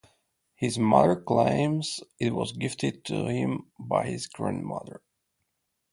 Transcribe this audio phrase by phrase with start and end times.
[0.55, 5.03] His mother claims it was gifted to him by his grandmother.